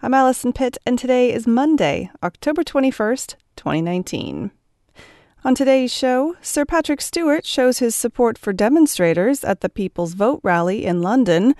[0.00, 4.52] I'm Allison Pitt, and today is Monday, October 21st, 2019.
[5.42, 10.38] On today's show, Sir Patrick Stewart shows his support for demonstrators at the People's Vote
[10.44, 11.56] rally in London.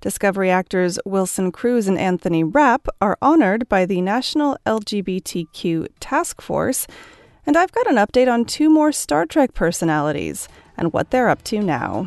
[0.00, 6.86] Discovery actors Wilson Cruz and Anthony Rapp are honored by the National LGBTQ Task Force.
[7.44, 11.42] And I've got an update on two more Star Trek personalities and what they're up
[11.44, 12.06] to now.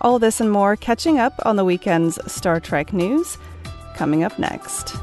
[0.00, 3.36] All this and more catching up on the weekend's Star Trek news
[3.96, 4.94] coming up next.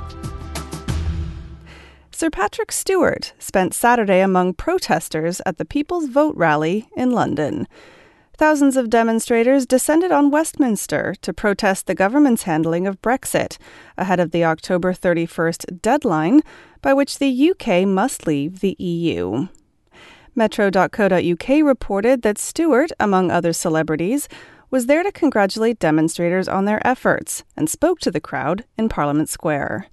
[2.23, 7.67] Sir Patrick Stewart spent Saturday among protesters at the People's Vote rally in London.
[8.38, 13.58] Thousands of demonstrators descended on Westminster to protest the government's handling of Brexit
[13.98, 16.44] ahead of the October 31st deadline
[16.81, 19.50] by which the UK must leave the EU.
[20.33, 24.30] Metro.co.uk reported that Stewart, among other celebrities,
[24.72, 29.28] was there to congratulate demonstrators on their efforts and spoke to the crowd in Parliament
[29.28, 29.89] Square.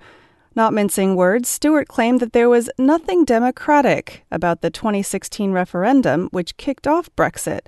[0.60, 6.58] Not mincing words, Stewart claimed that there was nothing democratic about the 2016 referendum which
[6.58, 7.60] kicked off Brexit,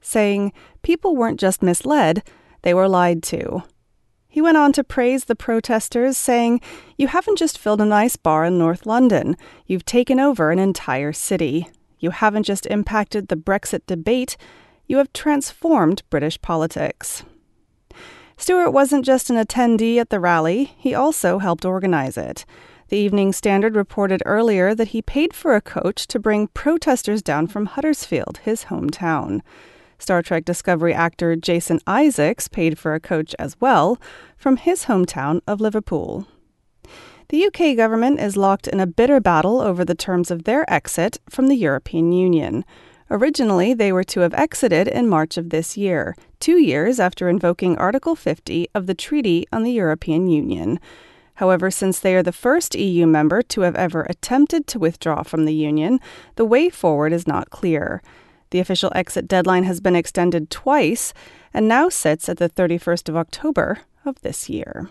[0.00, 2.24] saying people weren't just misled,
[2.62, 3.62] they were lied to.
[4.28, 6.60] He went on to praise the protesters, saying,
[6.98, 9.36] You haven't just filled a nice bar in North London,
[9.68, 11.68] you've taken over an entire city.
[12.00, 14.36] You haven't just impacted the Brexit debate,
[14.88, 17.22] you have transformed British politics.
[18.42, 22.44] Stewart wasn't just an attendee at the rally, he also helped organize it.
[22.88, 27.46] The Evening Standard reported earlier that he paid for a coach to bring protesters down
[27.46, 29.42] from Huddersfield, his hometown.
[29.96, 33.96] Star Trek Discovery actor Jason Isaacs paid for a coach as well
[34.36, 36.26] from his hometown of Liverpool.
[37.28, 41.20] The UK government is locked in a bitter battle over the terms of their exit
[41.30, 42.64] from the European Union.
[43.12, 47.76] Originally, they were to have exited in March of this year, two years after invoking
[47.76, 50.80] Article 50 of the Treaty on the European Union.
[51.34, 55.44] However, since they are the first EU member to have ever attempted to withdraw from
[55.44, 56.00] the Union,
[56.36, 58.02] the way forward is not clear.
[58.48, 61.12] The official exit deadline has been extended twice
[61.52, 64.88] and now sits at the 31st of October of this year.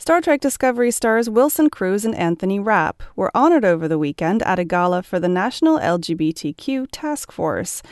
[0.00, 4.58] Star Trek Discovery stars Wilson Cruz and Anthony Rapp were honored over the weekend at
[4.58, 7.82] a gala for the National LGBTQ Task Force.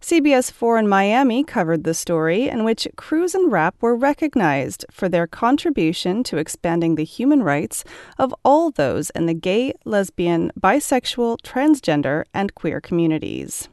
[0.00, 5.08] CBS 4 in Miami covered the story, in which Cruz and Rapp were recognized for
[5.08, 7.84] their contribution to expanding the human rights
[8.18, 13.68] of all those in the gay, lesbian, bisexual, transgender, and queer communities.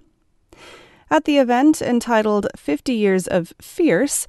[1.09, 4.27] At the event entitled 50 Years of Fierce,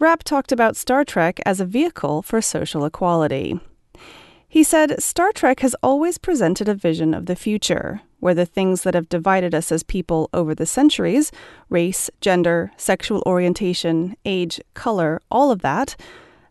[0.00, 3.60] Rapp talked about Star Trek as a vehicle for social equality.
[4.48, 8.82] He said Star Trek has always presented a vision of the future, where the things
[8.82, 11.30] that have divided us as people over the centuries
[11.68, 15.96] race, gender, sexual orientation, age, color, all of that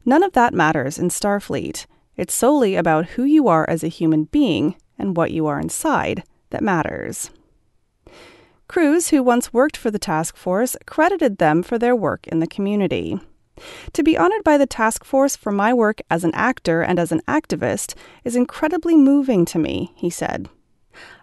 [0.06, 1.86] none of that matters in Starfleet.
[2.16, 6.24] It's solely about who you are as a human being and what you are inside
[6.52, 7.32] that matters.
[8.68, 12.48] Cruz, who once worked for the task force, credited them for their work in the
[12.48, 13.20] community.
[13.94, 17.12] To be honored by the task force for my work as an actor and as
[17.12, 20.50] an activist is incredibly moving to me, he said.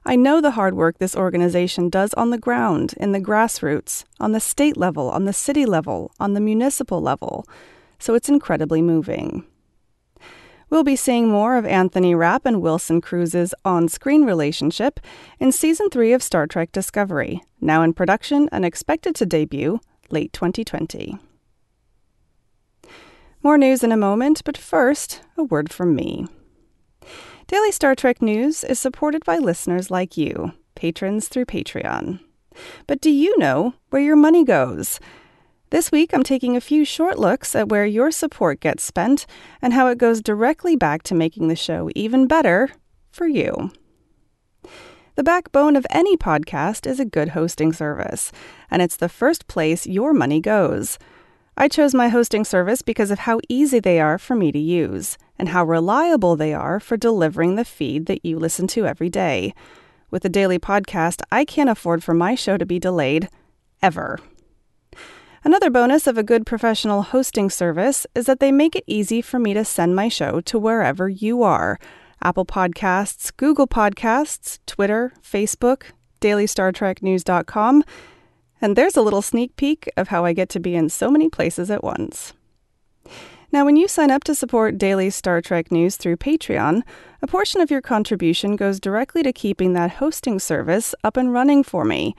[0.05, 4.33] I know the hard work this organization does on the ground, in the grassroots, on
[4.33, 7.47] the state level, on the city level, on the municipal level,
[7.99, 9.45] so it's incredibly moving.
[10.69, 14.99] We'll be seeing more of Anthony Rapp and Wilson Cruz's on screen relationship
[15.39, 19.81] in season three of Star Trek Discovery, now in production and expected to debut
[20.11, 21.19] late 2020.
[23.47, 26.27] More news in a moment, but first, a word from me.
[27.47, 32.19] Daily Star Trek News is supported by listeners like you, patrons through Patreon.
[32.89, 34.99] But do you know where your money goes?
[35.71, 39.27] This week, I'm taking a few short looks at where your support gets spent
[39.63, 42.71] and how it goes directly back to making the show even better
[43.13, 43.71] for you.
[45.15, 48.33] The backbone of any podcast is a good hosting service,
[48.73, 50.99] and it's the first place your money goes.
[51.59, 55.17] I chose my hosting service because of how easy they are for me to use
[55.39, 59.55] and how reliable they are for delivering the feed that you listen to every day.
[60.11, 63.31] With a daily podcast, I can't afford for my show to be delayed
[63.83, 64.19] ever.
[65.45, 69.39] Another bonus of a good professional hosting service is that they make it easy for
[69.39, 71.79] me to send my show to wherever you are
[72.23, 75.85] Apple Podcasts, Google Podcasts, Twitter, Facebook,
[76.21, 77.85] dailystartreknews.com,
[78.61, 81.29] and there's a little sneak peek of how I get to be in so many
[81.29, 82.33] places at once.
[83.53, 86.83] Now, when you sign up to support daily Star Trek news through Patreon,
[87.23, 91.63] a portion of your contribution goes directly to keeping that hosting service up and running
[91.63, 92.17] for me.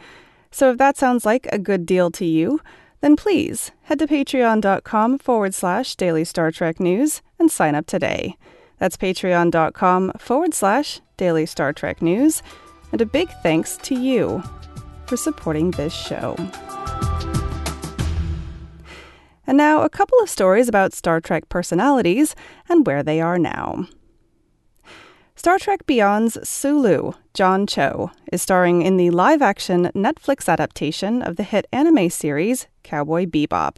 [0.52, 2.62] So if that sounds like a good deal to you,
[3.02, 8.36] then please head to patreon.com forward slash daily Star Trek news and sign up today.
[8.80, 12.42] That's patreon.com forward slash daily Star Trek news.
[12.92, 14.42] And a big thanks to you
[15.08, 16.36] for supporting this show.
[19.48, 22.36] And now, a couple of stories about Star Trek personalities
[22.68, 23.88] and where they are now.
[25.38, 31.36] Star Trek Beyond's Sulu, John Cho, is starring in the live action Netflix adaptation of
[31.36, 33.78] the hit anime series Cowboy Bebop.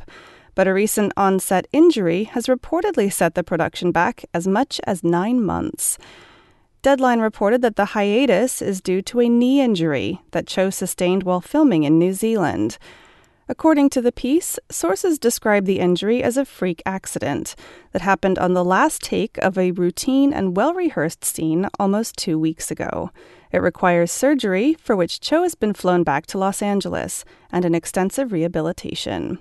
[0.56, 5.44] But a recent onset injury has reportedly set the production back as much as nine
[5.44, 5.98] months.
[6.82, 11.42] Deadline reported that the hiatus is due to a knee injury that Cho sustained while
[11.42, 12.78] filming in New Zealand.
[13.50, 17.56] According to the piece, sources describe the injury as a freak accident
[17.92, 22.40] that happened on the last take of a routine and well rehearsed scene almost two
[22.40, 23.10] weeks ago.
[23.52, 27.76] It requires surgery, for which Cho has been flown back to Los Angeles, and an
[27.76, 29.40] extensive rehabilitation.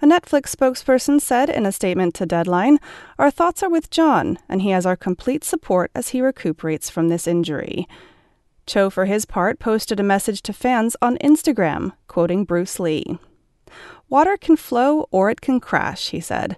[0.00, 2.78] A Netflix spokesperson said in a statement to Deadline
[3.18, 7.08] Our thoughts are with John, and he has our complete support as he recuperates from
[7.08, 7.86] this injury.
[8.66, 13.18] Cho, for his part, posted a message to fans on Instagram, quoting Bruce Lee.
[14.08, 16.56] Water can flow or it can crash, he said.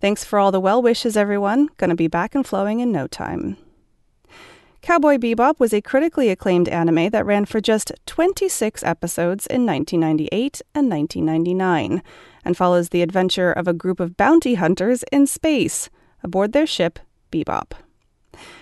[0.00, 1.68] Thanks for all the well wishes, everyone.
[1.78, 3.56] Gonna be back and flowing in no time.
[4.86, 10.62] Cowboy Bebop was a critically acclaimed anime that ran for just 26 episodes in 1998
[10.76, 12.04] and 1999
[12.44, 15.90] and follows the adventure of a group of bounty hunters in space
[16.22, 17.00] aboard their ship,
[17.32, 17.72] Bebop.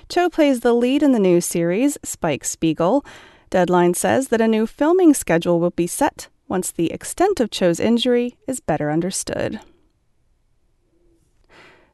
[0.08, 3.04] Cho plays the lead in the new series, Spike Spiegel.
[3.50, 7.78] Deadline says that a new filming schedule will be set once the extent of Cho's
[7.78, 9.60] injury is better understood.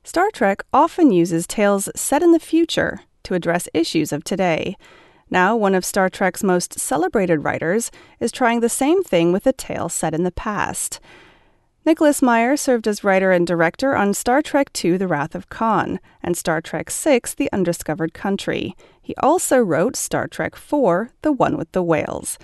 [0.05, 4.77] Star Trek often uses tales set in the future to address issues of today.
[5.31, 9.53] Now, one of Star Trek's most celebrated writers is trying the same thing with a
[9.53, 11.01] tale set in the past.
[11.87, 15.99] Nicholas Meyer served as writer and director on Star Trek II The Wrath of Khan
[16.23, 18.77] and Star Trek VI The Undiscovered Country.
[19.01, 22.39] He also wrote Star Trek IV The One with the Whales.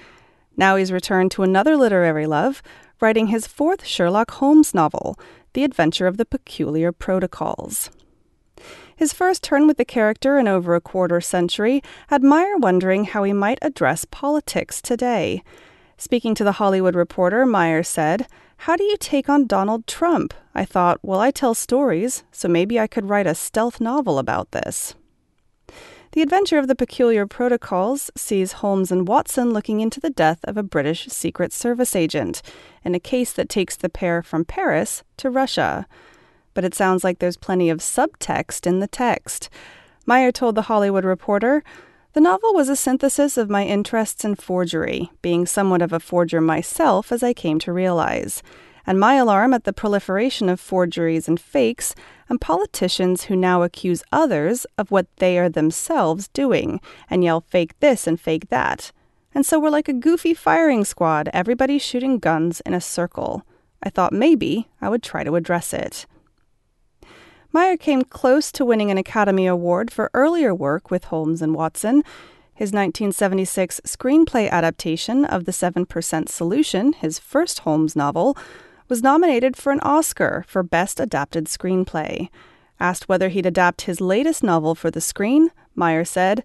[0.56, 2.62] Now he's returned to another literary love,
[3.00, 5.18] writing his fourth Sherlock Holmes novel,
[5.52, 7.90] The Adventure of the Peculiar Protocols.
[8.96, 13.24] His first turn with the character in over a quarter century had Meyer wondering how
[13.24, 15.42] he might address politics today.
[15.98, 18.26] Speaking to The Hollywood Reporter, Meyer said,
[18.58, 20.34] how do you take on Donald Trump?
[20.54, 24.52] I thought, well, I tell stories, so maybe I could write a stealth novel about
[24.52, 24.94] this.
[26.12, 30.56] The Adventure of the Peculiar Protocols sees Holmes and Watson looking into the death of
[30.56, 32.40] a British Secret Service agent
[32.82, 35.86] in a case that takes the pair from Paris to Russia.
[36.56, 39.50] But it sounds like there's plenty of subtext in the text.
[40.06, 41.62] Meyer told The Hollywood Reporter,
[42.14, 46.40] the novel was a synthesis of my interests in forgery, being somewhat of a forger
[46.40, 48.42] myself as I came to realize,
[48.86, 51.94] and my alarm at the proliferation of forgeries and fakes,
[52.30, 56.80] and politicians who now accuse others of what they are themselves doing,
[57.10, 58.92] and yell fake this and fake that.
[59.34, 63.44] And so we're like a goofy firing squad, everybody shooting guns in a circle.
[63.82, 66.06] I thought maybe I would try to address it.
[67.52, 72.02] Meyer came close to winning an Academy Award for earlier work with Holmes and Watson.
[72.54, 78.36] His 1976 screenplay adaptation of The 7% Solution, his first Holmes novel,
[78.88, 82.28] was nominated for an Oscar for Best Adapted Screenplay.
[82.78, 86.44] Asked whether he'd adapt his latest novel for the screen, Meyer said,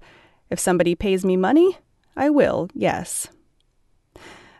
[0.50, 1.77] If somebody pays me money,
[2.15, 3.27] I will, yes.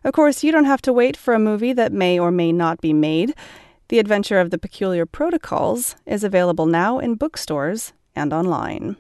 [0.04, 2.82] Of course, you don't have to wait for a movie that may or may not
[2.82, 3.36] be made.
[3.92, 8.96] The Adventure of the Peculiar Protocols is available now in bookstores and online.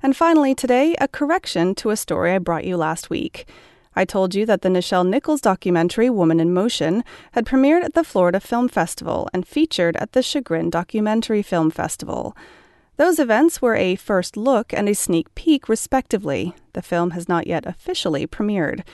[0.00, 3.48] And finally, today, a correction to a story I brought you last week.
[3.96, 8.04] I told you that the Nichelle Nichols documentary Woman in Motion had premiered at the
[8.04, 12.36] Florida Film Festival and featured at the Chagrin Documentary Film Festival.
[12.96, 16.54] Those events were a first look and a sneak peek, respectively.
[16.74, 18.84] The film has not yet officially premiered.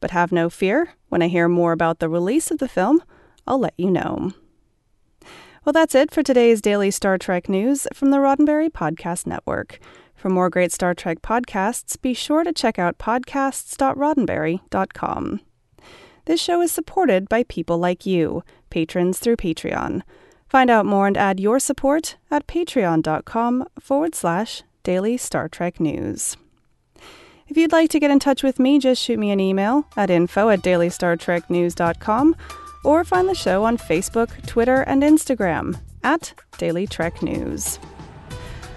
[0.00, 3.00] But have no fear, when I hear more about the release of the film,
[3.46, 4.32] I'll let you know.
[5.64, 9.78] Well, that's it for today's daily Star Trek news from the Roddenberry Podcast Network.
[10.14, 15.40] For more great Star Trek podcasts, be sure to check out podcasts.roddenberry.com.
[16.26, 20.02] This show is supported by people like you, patrons through Patreon.
[20.48, 26.36] Find out more and add your support at patreon.com forward slash daily Star Trek news.
[27.48, 30.10] If you'd like to get in touch with me, just shoot me an email at
[30.10, 32.36] info at dailystartreknews.com
[32.84, 37.78] or find the show on Facebook, Twitter, and Instagram at Daily Trek News.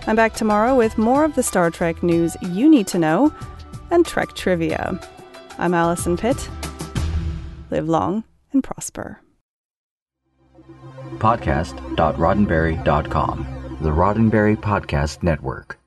[0.07, 3.33] I'm back tomorrow with more of the Star Trek news you need to know
[3.91, 4.97] and Trek trivia.
[5.57, 6.49] I'm Allison Pitt.
[7.69, 8.23] Live long
[8.53, 9.19] and prosper.
[11.17, 15.77] Podcast.roddenberry.com, the Roddenberry Podcast Network.